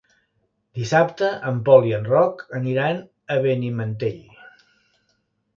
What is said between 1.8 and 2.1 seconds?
i en